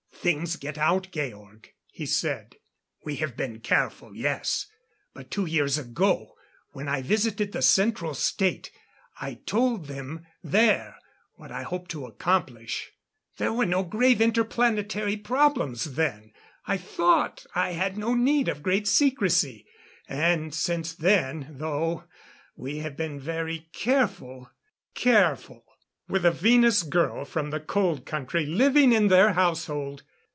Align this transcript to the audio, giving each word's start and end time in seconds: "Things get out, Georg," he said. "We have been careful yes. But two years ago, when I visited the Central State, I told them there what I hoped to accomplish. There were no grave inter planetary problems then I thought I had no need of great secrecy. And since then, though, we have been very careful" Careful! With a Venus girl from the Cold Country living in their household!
"Things 0.21 0.55
get 0.55 0.77
out, 0.77 1.07
Georg," 1.11 1.69
he 1.91 2.05
said. 2.05 2.57
"We 3.03 3.15
have 3.15 3.35
been 3.35 3.59
careful 3.59 4.15
yes. 4.15 4.67
But 5.15 5.31
two 5.31 5.47
years 5.47 5.79
ago, 5.79 6.35
when 6.73 6.87
I 6.87 7.01
visited 7.01 7.53
the 7.53 7.63
Central 7.63 8.13
State, 8.13 8.69
I 9.19 9.39
told 9.47 9.87
them 9.87 10.27
there 10.43 10.97
what 11.37 11.51
I 11.51 11.63
hoped 11.63 11.89
to 11.91 12.05
accomplish. 12.05 12.91
There 13.37 13.51
were 13.51 13.65
no 13.65 13.81
grave 13.81 14.21
inter 14.21 14.43
planetary 14.43 15.17
problems 15.17 15.95
then 15.95 16.33
I 16.67 16.77
thought 16.77 17.43
I 17.55 17.71
had 17.71 17.97
no 17.97 18.13
need 18.13 18.47
of 18.47 18.61
great 18.61 18.87
secrecy. 18.87 19.65
And 20.07 20.53
since 20.53 20.93
then, 20.93 21.47
though, 21.57 22.03
we 22.55 22.77
have 22.77 22.95
been 22.95 23.19
very 23.19 23.69
careful" 23.73 24.51
Careful! 24.93 25.65
With 26.07 26.25
a 26.25 26.31
Venus 26.31 26.83
girl 26.83 27.25
from 27.25 27.49
the 27.49 27.59
Cold 27.59 28.05
Country 28.05 28.45
living 28.45 28.91
in 28.91 29.07
their 29.07 29.33
household! 29.33 30.03